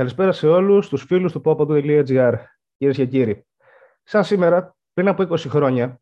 [0.00, 2.34] Καλησπέρα σε όλους τους φίλους του popadu.gr,
[2.76, 3.46] κυρίες και κύριοι.
[4.02, 6.00] Σαν σήμερα, πριν από 20 χρόνια,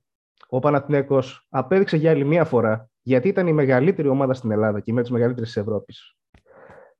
[0.48, 4.92] ο Παναθηναίκος απέδειξε για άλλη μία φορά γιατί ήταν η μεγαλύτερη ομάδα στην Ελλάδα και
[4.92, 6.16] με τις μεγαλύτερες της Ευρώπης.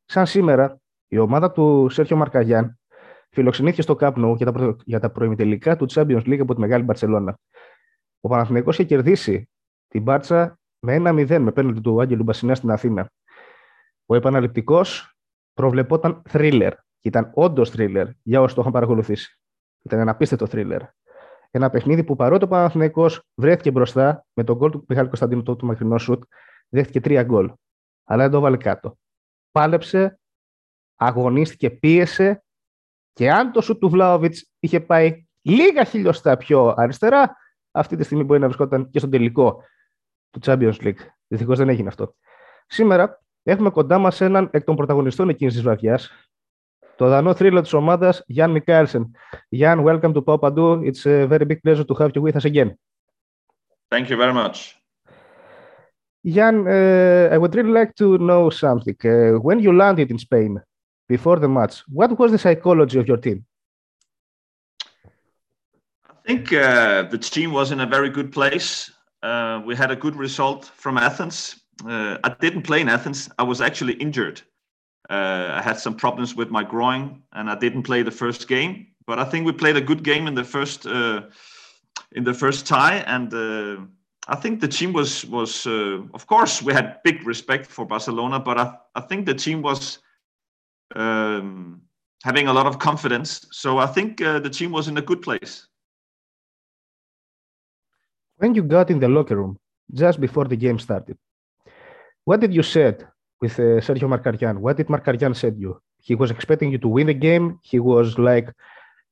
[0.04, 2.78] Σαν σήμερα, η ομάδα του Σέρχιο Μαρκαγιάν
[3.30, 4.76] φιλοξενήθηκε στο Κάπνο για τα, προ...
[4.84, 7.38] για τα προημιτελικά του Champions League από τη Μεγάλη Μπαρσελόνα.
[8.20, 9.50] Ο Παναθηναίκος είχε κερδίσει
[9.88, 13.10] την Μπάρτσα με ένα 0 με πέναλτι του Άγγελου Μπασινά στην Αθήνα.
[14.06, 15.12] Ο επαναληπτικός
[15.54, 16.72] προβλεπόταν thriller.
[17.10, 19.38] Και ήταν όντως thriller για όσους το είχαν παρακολουθήσει.
[19.82, 20.80] Ήταν ένα απίστευτο thriller.
[21.50, 25.66] Ένα παιχνίδι που παρότι ο Παναθηναϊκός βρέθηκε μπροστά με τον γκολ του Μιχάλη Κωνσταντίνου του
[25.66, 26.22] μακρινό σουτ,
[26.68, 27.52] δέχτηκε τρία γκολ.
[28.04, 28.98] Αλλά δεν το βάλε κάτω.
[29.50, 30.20] Πάλεψε,
[30.96, 32.44] αγωνίστηκε, πίεσε
[33.12, 37.36] και αν το σουτ του Βλάοβιτ είχε πάει λίγα χιλιοστά πιο αριστερά,
[37.70, 39.62] αυτή τη στιγμή μπορεί να βρισκόταν και στον τελικό
[40.30, 41.00] του Champions League.
[41.28, 42.14] Δυστυχώς δεν έγινε αυτό.
[42.66, 46.27] Σήμερα έχουμε κοντά μας έναν εκ των πρωταγωνιστών εκείνης της βραδιάς,
[46.98, 49.02] Το δανό θρύλο της ομάδας, Jan Michaelsen.
[49.50, 50.82] Jan, welcome to Papadou.
[50.82, 52.70] It's a very big pleasure to have you with us again.
[53.92, 54.56] Thank you very much.
[56.34, 58.98] Jan, uh, I would really like to know something.
[59.04, 60.52] Uh, when you landed in Spain
[61.14, 63.38] before the match, what was the psychology of your team?
[66.14, 68.70] I think uh, the team was in a very good place.
[69.28, 71.36] Uh, we had a good result from Athens.
[71.92, 74.38] Uh, I didn't play in Athens, I was actually injured.
[75.10, 78.88] Uh, I had some problems with my groin, and I didn't play the first game.
[79.06, 81.22] But I think we played a good game in the first uh,
[82.12, 83.76] in the first tie, and uh,
[84.28, 85.66] I think the team was was.
[85.66, 89.62] Uh, of course, we had big respect for Barcelona, but I I think the team
[89.62, 89.98] was
[90.94, 91.80] um,
[92.22, 93.46] having a lot of confidence.
[93.50, 95.66] So I think uh, the team was in a good place.
[98.36, 99.58] When you got in the locker room
[99.92, 101.16] just before the game started,
[102.24, 103.08] what did you said
[103.40, 104.58] with uh, Sergio Markarian.
[104.58, 105.80] What did Markarian said you?
[106.00, 107.58] He was expecting you to win the game.
[107.62, 108.52] He was like,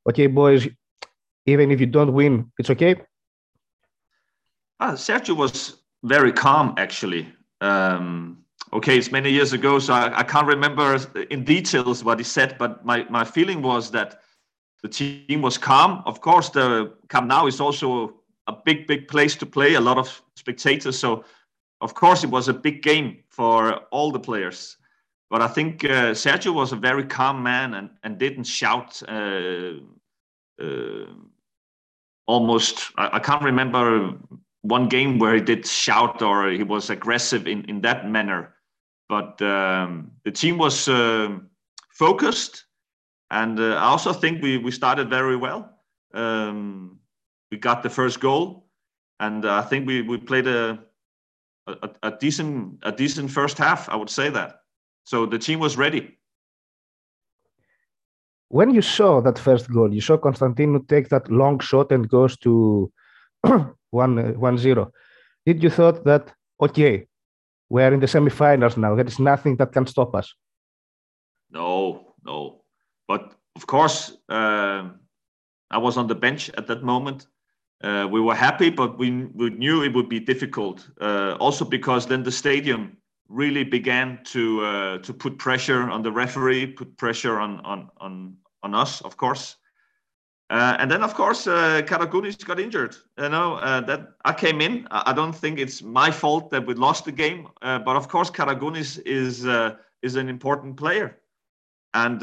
[0.08, 0.68] "Okay, boys,
[1.46, 2.96] even if you don't win, it's okay."
[4.80, 7.32] Ah, Sergio was very calm, actually.
[7.60, 10.98] Um, okay, it's many years ago, so I, I, can't remember
[11.30, 14.20] in details what he said, but my, my feeling was that
[14.82, 16.02] the team was calm.
[16.04, 19.98] Of course, the Camp Nou is also a big, big place to play, a lot
[19.98, 20.98] of spectators.
[20.98, 21.24] So
[21.80, 24.76] of course, it was a big game for all the players.
[25.28, 29.02] But I think uh, Sergio was a very calm man and, and didn't shout.
[29.08, 29.72] Uh,
[30.62, 31.06] uh,
[32.26, 34.14] almost, I, I, can't remember
[34.62, 38.54] one game where he did shout or he was aggressive in, in that manner.
[39.08, 41.38] But um, the team was uh,
[41.90, 42.64] focused.
[43.30, 45.70] And uh, I also think we, we started very well.
[46.14, 47.00] Um,
[47.50, 48.68] we got the first goal.
[49.18, 50.78] And I think we, we played a,
[51.66, 53.88] a, a decent a decent first half.
[53.88, 54.60] I would say that.
[55.04, 56.18] So the team was ready.
[58.48, 62.36] When you saw that first goal, you saw Constantino take that long shot and goes
[62.38, 62.92] to
[63.90, 64.92] one one zero.
[65.44, 67.06] Did you thought that okay,
[67.68, 68.94] we are in the semifinals now?
[68.94, 70.32] There is nothing that can stop us.
[71.50, 72.62] No, no.
[73.08, 74.90] But of course, uh,
[75.70, 77.26] I was on the bench at that moment,
[77.82, 80.88] uh, we were happy, but we, we knew it would be difficult.
[81.00, 82.96] Uh, also because then the stadium
[83.28, 88.36] really began to uh, to put pressure on the referee, put pressure on on on,
[88.62, 89.56] on us, of course.
[90.48, 92.96] Uh, and then, of course, uh, Karagounis got injured.
[93.18, 94.86] You know uh, that I came in.
[94.90, 98.30] I don't think it's my fault that we lost the game, uh, but of course,
[98.30, 99.44] Karagounis is
[100.02, 101.18] is an important player,
[101.94, 102.22] and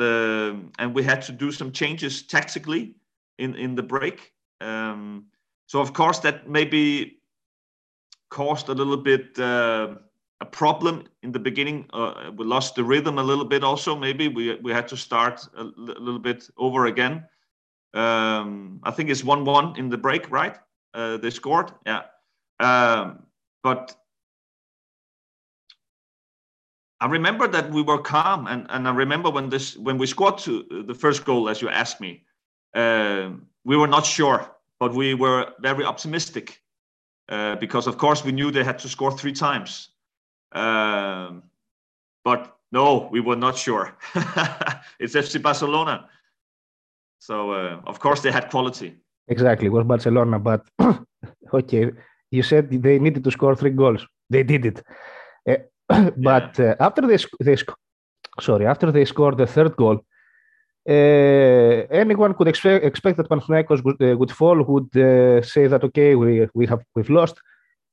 [0.80, 2.96] and we had to do some changes tactically
[3.38, 4.32] in in the break.
[4.62, 5.26] Um,
[5.66, 7.20] so of course that maybe
[8.30, 9.96] caused a little bit uh,
[10.42, 11.86] a problem in the beginning.
[11.94, 13.64] Uh, we lost the rhythm a little bit.
[13.64, 17.24] Also, maybe we we had to start a little bit over again.
[17.94, 20.58] Um, I think it's one-one in the break, right?
[20.94, 22.02] Uh, they scored, yeah.
[22.60, 23.24] Um,
[23.62, 23.96] but
[27.00, 30.38] I remember that we were calm, and, and I remember when this when we scored
[30.40, 32.24] to the first goal, as you asked me,
[32.74, 33.30] uh,
[33.64, 34.53] we were not sure
[34.84, 36.62] but we were very optimistic
[37.30, 39.72] uh, because, of course, we knew they had to score three times.
[40.52, 41.44] Um,
[42.26, 42.42] but
[42.74, 43.86] no, we were not sure.
[45.00, 45.96] it's FC Barcelona.
[47.20, 48.90] So, uh, of course, they had quality.
[49.30, 50.38] Exactly, it was Barcelona.
[50.38, 50.62] But
[51.60, 51.92] okay,
[52.32, 54.06] you said they needed to score three goals.
[54.30, 54.78] They did it.
[55.50, 55.62] Uh,
[56.18, 56.76] but yeah.
[56.82, 57.56] after they, they
[58.42, 59.98] sorry, after they scored the third goal,
[60.88, 65.84] uh, anyone could expect, expect that Panathinaikos would, uh, would fall, would uh, say that
[65.84, 67.36] okay, we we have we've lost,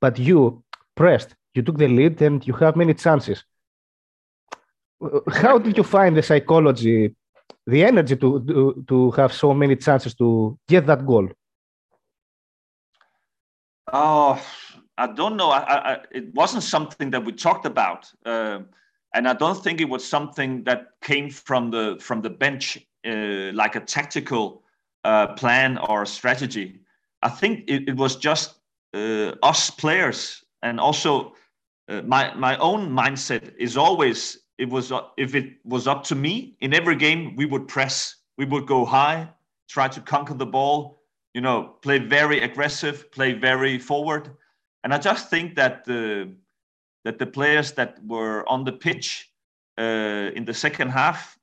[0.01, 0.63] but you
[0.95, 3.45] pressed, you took the lead, and you have many chances.
[5.33, 7.15] How did you find the psychology
[7.67, 11.29] the energy to, to, to have so many chances to get that goal?
[13.93, 14.41] Oh,
[14.97, 15.51] I don't know.
[15.51, 18.61] I, I, it wasn't something that we talked about, uh,
[19.15, 23.53] and I don't think it was something that came from the from the bench, uh,
[23.53, 24.63] like a tactical
[25.05, 26.81] uh, plan or strategy.
[27.23, 28.55] I think it, it was just
[28.95, 31.35] uh, us players, and also
[31.89, 36.57] uh, my my own mindset is always it was if it was up to me
[36.61, 39.29] in every game we would press, we would go high,
[39.69, 41.03] try to conquer the ball,
[41.35, 44.31] you know, play very aggressive, play very forward
[44.83, 46.33] and I just think that the
[47.05, 49.31] that the players that were on the pitch
[49.79, 51.39] uh, in the second half,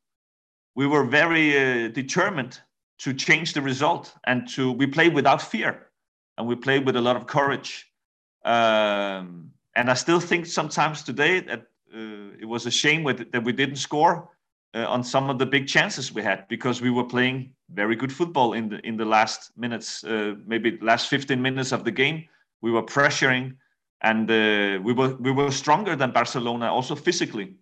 [0.76, 2.60] we were very uh, determined
[3.00, 5.88] to change the result and to we played without fear
[6.38, 7.92] and we played with a lot of courage.
[8.46, 11.62] Um, and I still think sometimes today that
[11.94, 14.30] uh, it was a shame with, that we didn't score
[14.76, 18.12] uh, on some of the big chances we had because we were playing very good
[18.12, 22.26] football in the in the last minutes, uh, maybe last 15 minutes of the game
[22.62, 23.56] we were pressuring,
[24.02, 27.56] and uh, we were we were stronger than Barcelona also physically.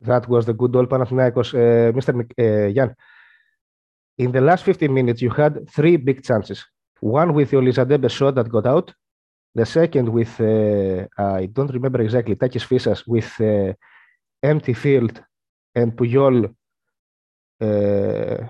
[0.00, 2.12] That was the good old Panathinaikos, uh, Mr.
[2.14, 2.94] Uh, Jan.
[4.18, 6.64] In the last 15 minutes, you had three big chances.
[7.00, 8.92] One with Olisadebe shot that got out.
[9.54, 13.74] The second with, uh, I don't remember exactly, Takis Fyssas with uh,
[14.42, 15.22] empty field
[15.74, 16.54] and Puyol
[17.60, 18.46] uh,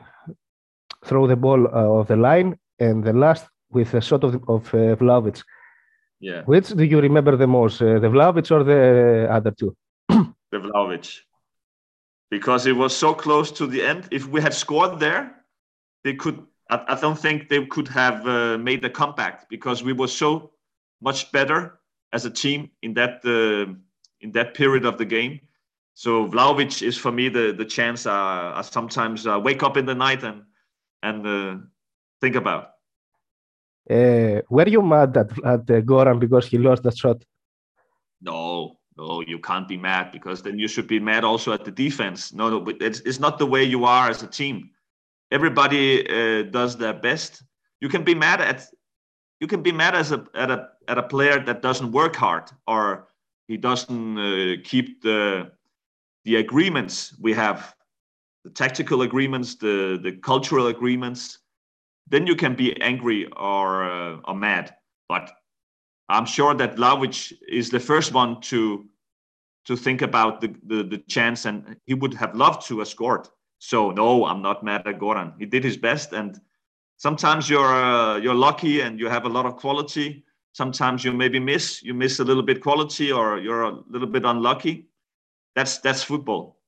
[1.04, 2.56] throw the ball uh, off the line.
[2.78, 5.42] And the last with a shot of, of uh, Vlaović.
[6.22, 6.42] Yeah.
[6.44, 9.76] Which do you remember the most, uh, the Vlaović or the other two?
[10.08, 11.22] the Vlaović.
[12.30, 14.06] Because it was so close to the end.
[14.12, 15.34] If we had scored there,
[16.04, 16.46] they could.
[16.70, 20.52] I, I don't think they could have uh, made the comeback because we were so
[21.00, 21.80] much better
[22.12, 23.74] as a team in that uh,
[24.20, 25.40] in that period of the game.
[25.94, 29.86] So Vlaović is for me the the chance I, I sometimes uh, wake up in
[29.86, 30.44] the night and
[31.02, 31.56] and uh,
[32.20, 32.71] think about.
[33.90, 37.24] Uh, were you mad at, at uh, Goran because he lost that shot?
[38.20, 41.72] No, no, you can't be mad because then you should be mad also at the
[41.72, 42.32] defense.
[42.32, 44.70] No, no, it's, it's not the way you are as a team.
[45.30, 47.42] Everybody uh, does their best.
[47.80, 48.68] You can be mad at
[49.40, 52.44] you can be mad as a at a at a player that doesn't work hard
[52.68, 53.08] or
[53.48, 55.50] he doesn't uh, keep the
[56.24, 57.74] the agreements we have,
[58.44, 61.40] the tactical agreements, the the cultural agreements
[62.08, 64.74] then you can be angry or uh, or mad.
[65.08, 65.30] But
[66.08, 68.86] I'm sure that Vlaović is the first one to
[69.64, 73.28] to think about the, the, the chance, and he would have loved to have scored.
[73.58, 75.34] So no, I'm not mad at Goran.
[75.38, 76.40] He did his best, and
[76.96, 80.24] sometimes you're uh, you're lucky and you have a lot of quality.
[80.52, 84.24] Sometimes you maybe miss you miss a little bit quality, or you're a little bit
[84.24, 84.88] unlucky.
[85.54, 86.58] That's that's football.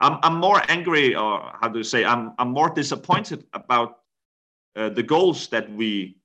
[0.00, 2.04] I'm I'm more angry, or how do you say?
[2.04, 4.00] I'm I'm more disappointed about
[4.74, 6.16] the goals that we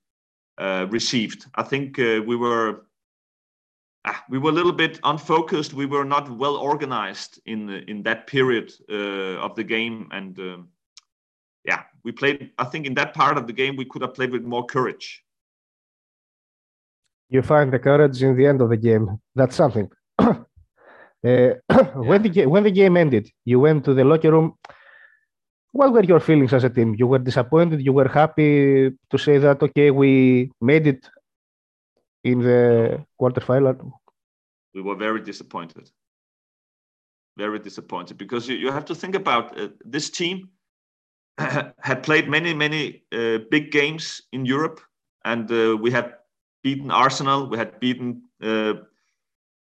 [0.59, 1.45] uh, received.
[1.55, 2.81] I think uh, we were
[4.05, 5.73] ah, we were a little bit unfocused.
[5.73, 10.69] We were not well organized in in that period of the game, and um,
[11.63, 12.51] yeah, we played.
[12.57, 15.23] I think in that part of the game we could have played with more courage.
[17.29, 19.19] You find the courage in the end of the game.
[19.35, 19.89] That's something.
[20.19, 20.33] uh,
[21.23, 21.53] yeah.
[21.95, 24.55] when the when the game ended, you went to the locker room
[25.71, 26.95] what were your feelings as a team?
[26.97, 27.81] You were disappointed.
[27.81, 31.09] You were happy to say that okay, we made it
[32.23, 33.91] in the quarterfinal.
[34.73, 35.89] We were very disappointed.
[37.37, 40.49] Very disappointed because you, you have to think about uh, this team
[41.37, 44.81] had played many many uh, big games in Europe,
[45.23, 46.15] and uh, we had
[46.63, 47.49] beaten Arsenal.
[47.49, 48.73] We had beaten uh,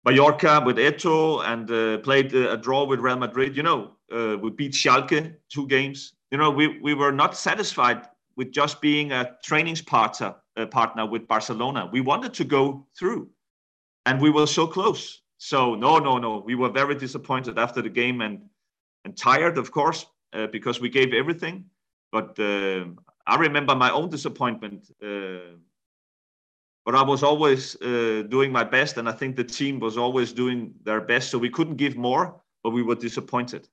[0.06, 3.56] Mallorca with Eto'o and uh, played a draw with Real Madrid.
[3.56, 6.14] You know, uh, we beat Schalke two games.
[6.32, 11.06] You know, we, we were not satisfied with just being a training partner, uh, partner
[11.06, 11.90] with Barcelona.
[11.92, 13.30] We wanted to go through,
[14.06, 15.22] and we were so close.
[15.38, 16.44] So no, no, no.
[16.46, 18.42] We were very disappointed after the game and
[19.06, 21.66] and tired, of course, uh, because we gave everything.
[22.12, 22.86] But uh,
[23.28, 24.90] I remember my own disappointment.
[26.86, 30.34] But I was always uh, doing my best, and I think the team was always
[30.34, 31.30] doing their best.
[31.30, 33.68] So we couldn't give more, but we were disappointed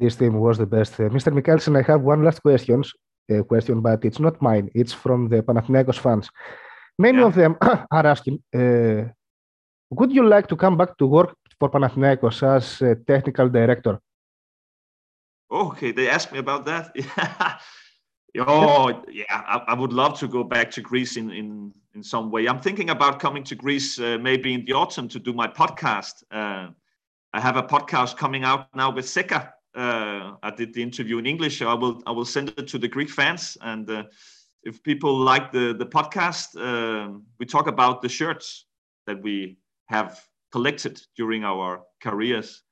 [0.00, 0.98] this team was the best.
[0.98, 1.32] Uh, Mr.
[1.32, 2.82] Michaelsen, I have one last question,
[3.30, 4.70] uh, question, but it's not mine.
[4.74, 6.28] It's from the Panathinaikos fans.
[6.98, 7.26] Many yeah.
[7.26, 7.56] of them
[7.96, 9.12] are asking, uh,
[9.90, 14.00] would you like to come back to work for Panathinaikos as a technical director?
[15.52, 16.96] Okay, they asked me about that.
[18.38, 22.30] oh, yeah, I, I, would love to go back to Greece in, in, in some
[22.30, 22.46] way.
[22.46, 26.22] I'm thinking about coming to Greece uh, maybe in the autumn to do my podcast.
[26.30, 26.68] Uh,
[27.32, 29.52] I have a podcast coming out now with Seka.
[29.74, 31.62] Uh, I did the interview in English.
[31.62, 34.04] I will I will send it to the Greek fans, and uh,
[34.64, 38.66] if people like the the podcast, uh, we talk about the shirts
[39.06, 40.20] that we have
[40.50, 42.62] collected during our careers.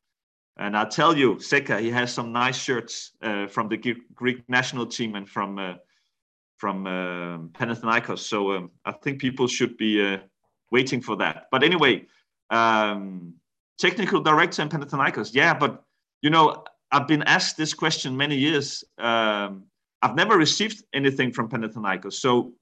[0.58, 3.76] And I tell you, Seka, he has some nice shirts uh, from the
[4.14, 5.74] Greek national team and from uh,
[6.56, 8.18] from uh, Panathinaikos.
[8.18, 10.18] So um, I think people should be uh,
[10.72, 11.46] waiting for that.
[11.52, 12.06] But anyway,
[12.50, 13.34] um,
[13.78, 15.30] technical director in Panathinaikos.
[15.32, 15.84] Yeah, but
[16.22, 18.82] you know, I've been asked this question many years.
[18.98, 19.64] Um,
[20.02, 22.52] I've never received anything from Panathinaikos, so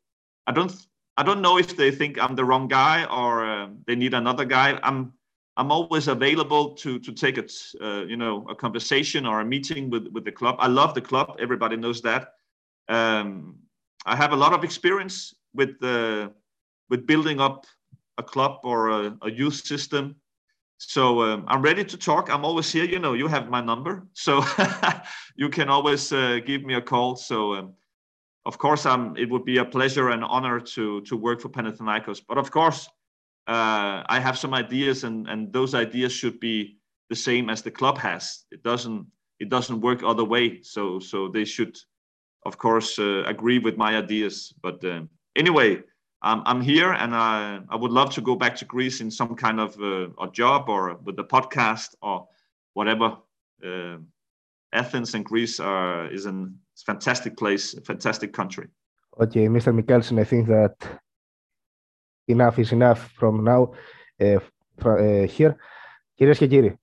[0.47, 0.73] I don't.
[1.19, 4.45] I don't know if they think I'm the wrong guy or uh, they need another
[4.45, 4.79] guy.
[4.83, 5.15] I'm
[5.57, 7.47] I'm always available to to take a
[7.81, 10.57] uh, you know a conversation or a meeting with with the club.
[10.59, 11.37] I love the club.
[11.39, 12.35] Everybody knows that.
[12.89, 13.57] Um,
[14.05, 16.33] I have a lot of experience with the
[16.91, 17.67] with building up
[18.19, 20.17] a club or a, a youth system.
[20.79, 22.31] So um, I'm ready to talk.
[22.31, 22.85] I'm always here.
[22.85, 24.45] You know, you have my number, so
[25.37, 27.17] you can always uh, give me a call.
[27.17, 27.75] So, um,
[28.45, 32.21] of course, um, it would be a pleasure and honor to to work for Panathinaikos.
[32.29, 32.89] But of course,
[33.47, 37.71] uh, I have some ideas, and and those ideas should be the same as the
[37.71, 38.45] club has.
[38.51, 39.07] It doesn't
[39.39, 40.63] it doesn't work other way.
[40.63, 41.77] So so they should
[42.47, 44.55] of course, uh, agree with my ideas.
[44.63, 45.03] But uh,
[45.35, 45.83] anyway,
[46.23, 49.35] I'm, I'm here and I, I would love to go back to Greece in some
[49.35, 52.27] kind of uh, a job or with the podcast or
[52.75, 53.19] whatever.
[53.65, 53.97] Uh,
[54.73, 56.49] Athens and Greece are, is a
[56.87, 58.69] fantastic place, fantastic country.
[59.21, 59.75] Okay, Mr.
[59.75, 60.75] Michaelsen, I think that
[62.27, 63.69] enough is enough from now
[64.21, 64.39] uh,
[64.85, 65.55] uh, here.
[66.15, 66.81] Κυρίες και κύριοι,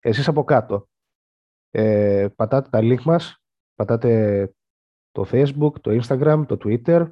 [0.00, 0.88] εσείς από κάτω
[1.70, 3.42] ε, πατάτε τα link μας,
[3.74, 4.52] πατάτε
[5.12, 7.10] το Facebook, το Instagram, το Twitter.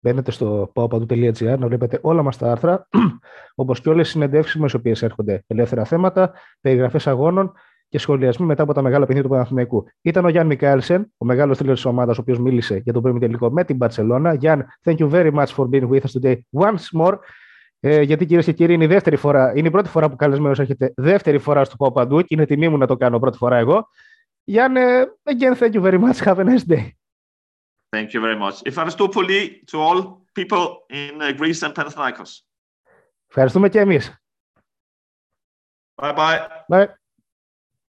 [0.00, 2.88] Μπαίνετε στο powapadu.gr να βλέπετε όλα μας τα άρθρα,
[3.54, 7.52] όπως και όλες οι συνεντεύξεις με τις οποίες έρχονται ελεύθερα θέματα, περιγραφές αγώνων
[7.88, 9.86] και σχολιασμοί μετά από τα μεγάλα παιχνίδια του Παναθηναϊκού.
[10.02, 13.18] Ήταν ο Γιάννη Μικάελσεν, ο μεγάλος τρίλερ της ομάδας, ο οποίος μίλησε για το πρώτο
[13.18, 14.34] τελικό με την Μπαρσελόνα.
[14.34, 17.18] Γιάννη, thank you very much for being with us today once more.
[17.80, 20.58] Ε, γιατί κυρίες και κύριοι, είναι η, δεύτερη φορά, είναι η πρώτη φορά που καλεσμένος
[20.58, 23.56] έρχεται δεύτερη φορά στο Πάω Παντού και είναι τιμή μου να το κάνω πρώτη φορά
[23.56, 23.88] εγώ.
[24.44, 24.80] Γιάννη,
[25.24, 26.18] again, thank you very much.
[26.24, 26.92] Have a nice day.
[27.96, 28.60] Thank you very much.
[28.62, 29.08] Ευχαριστώ
[29.70, 32.42] to all people in uh, Greece and Panathinaikos.
[33.28, 34.22] Ευχαριστούμε και εμείς.
[36.02, 36.38] Bye bye.
[36.68, 36.86] Bye.